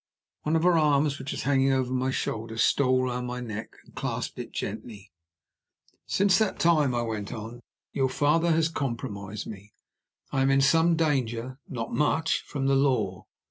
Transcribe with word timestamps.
One 0.41 0.55
of 0.55 0.63
her 0.63 0.79
arms, 0.79 1.19
which 1.19 1.31
was 1.31 1.43
hanging 1.43 1.71
over 1.71 1.93
my 1.93 2.09
shoulder, 2.09 2.57
stole 2.57 3.03
round 3.03 3.27
my 3.27 3.39
neck, 3.39 3.75
and 3.85 3.93
clasped 3.93 4.39
it 4.39 4.51
gently. 4.51 5.11
"Since 6.07 6.39
that 6.39 6.57
time," 6.57 6.95
I 6.95 7.03
went 7.03 7.31
on, 7.31 7.59
"your 7.91 8.09
father 8.09 8.49
has 8.51 8.67
compromised 8.67 9.45
me. 9.45 9.73
I 10.31 10.41
am 10.41 10.49
in 10.49 10.61
some 10.61 10.95
danger, 10.95 11.59
not 11.69 11.93
much, 11.93 12.41
from 12.41 12.65
the 12.65 12.75
law. 12.75 13.27